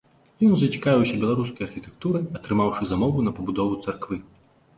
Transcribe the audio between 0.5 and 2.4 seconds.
зацікавіўся беларускай архітэктурай,